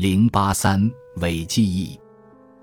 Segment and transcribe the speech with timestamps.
[0.00, 2.00] 零八三伪记忆，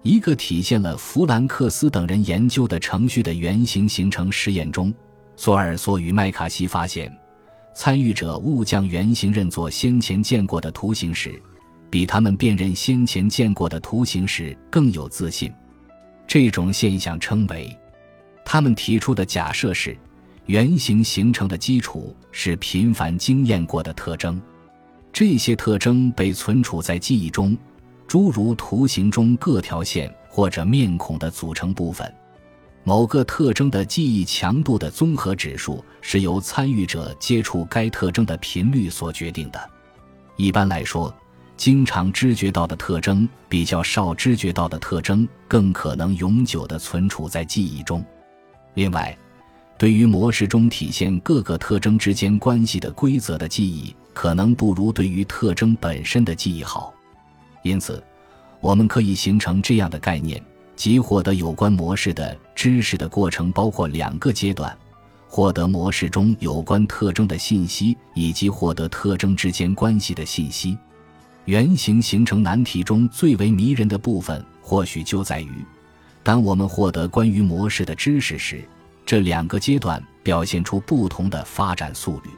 [0.02, 4.92] 一个体现了弗兰克斯等人研究的程序的原型形成实验中，
[5.36, 7.16] 索尔索与麦卡锡发现，
[7.76, 11.40] 参与者误将原型认作先前见过的图形时，
[11.92, 15.54] 比他们辨认先前见过的图形时更有自信。
[16.26, 17.70] 这种现象称为，
[18.44, 19.96] 他们提出的假设是，
[20.48, 24.42] 原型形成的基础是频繁经验过的特征。
[25.18, 27.58] 这些特征被存储在记忆中，
[28.08, 32.14] 诸如图形中各条线或者面孔的组成部分。
[32.84, 39.60] 某个特征的记忆强度的综合指数是由参与者接触该特征的频率所决定的。
[40.36, 41.12] 一般来说，
[41.56, 48.06] 经常知觉到的特征比较少知觉到的特征更可能永久地存储在记忆中。
[48.76, 49.18] 另外，
[49.78, 53.96] 对于模式中体现各个特征之间关系的规则的记忆。
[54.14, 56.92] 可能不如对于特征本身的记忆好，
[57.62, 58.04] 因此，
[58.60, 60.44] 我们可以形成这样的概念：
[60.76, 64.76] 即获得有关模式的知识的过程包括两个阶段，
[65.28, 70.76] 获得模式中有关特征的信息，以及获得特征之间关系的信息。
[71.46, 75.64] 原型形成难题中最为迷人的部分，或许就在于，
[76.24, 78.68] 当我们获得关于模式的知识时，
[79.08, 82.30] 这两个阶段表现出不同的发展速率。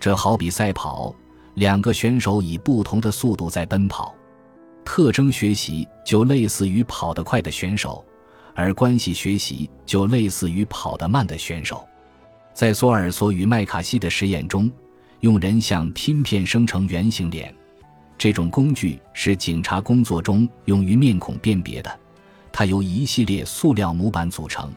[0.00, 1.14] 这好比赛跑，
[1.56, 4.14] 两个选手以不同的速度在奔跑。
[4.82, 8.02] 特征学习就类似于跑得快的选手，
[8.54, 11.86] 而关系学习就类似于跑得慢的选手。
[12.54, 14.72] 在索尔索与麦卡锡的实验中，
[15.20, 17.54] 用人像拼片生成圆形脸。
[18.16, 22.00] 这种工具是警察工作中用于面孔辨别的。
[22.50, 24.72] 它由一系列塑料模板组成，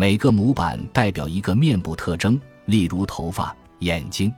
[0.00, 4.32] 每个模板代表一个面部特征，例如头发、眼睛。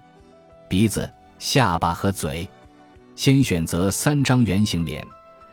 [0.70, 1.06] 鼻子、
[1.39, 2.48] 下巴和嘴，
[3.14, 5.06] 先选择三张圆形脸，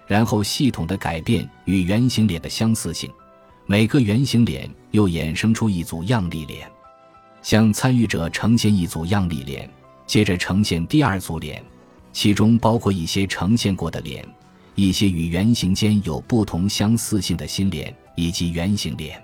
[0.08, 3.12] 然后系统的改变与圆形脸的相似性。
[3.66, 6.72] 每个圆形脸又衍生出一组样例脸，
[7.42, 9.70] 向参与者呈现一组样例脸，
[10.06, 11.62] 接着呈现第二组脸，
[12.14, 14.26] 其中包括一些呈现过的脸，
[14.76, 19.22] 一些与圆形间有不同相似性的新脸，以及圆形脸。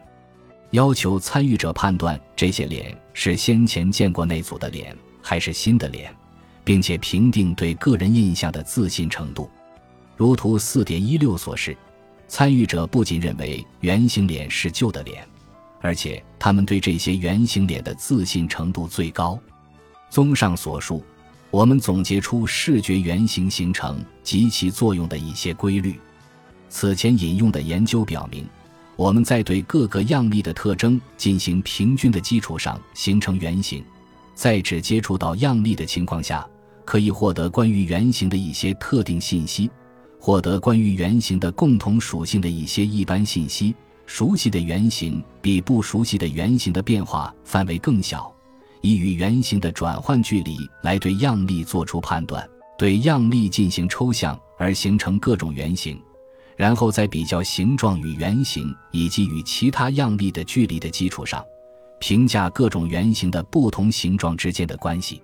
[0.73, 4.95] 要求参与者判断这些脸是先前见过那组的脸。
[5.25, 6.13] 还是新的脸，
[6.65, 9.49] 并且评定对个人印象的自信程度。
[10.17, 11.77] 如图四点一六所示，
[12.27, 15.25] 参与者不仅认为圆形脸是旧的脸，
[15.79, 19.39] 而且他们对这些圆形脸的自信程度最高。
[20.09, 21.01] 综上所述，
[21.49, 25.97] 我们总结出视觉原型形成及其作用的一些规律。
[26.67, 28.45] 此前引用的研究表明，
[29.03, 33.83] 我们在对各个样例的特征进行平均的基础上形成原型。
[34.33, 36.47] 在只接触到样例的情况下，
[36.85, 39.69] 可以获得关于原型的一些特定信息，
[40.21, 43.75] 获得关于原型的共同属性的一些一般信息。
[44.05, 48.33] 熟悉的原型比不熟悉的原型的变化范围更小，
[48.79, 56.01] 以与原型的转换距离来对样例做出判断，对样例进行抽象而形成各种原型，
[56.55, 61.43] 然后在比较形状与圆形以及与其他样例的距离的基础上。
[61.99, 65.23] 评价各种圆形的不同形状之间的关系。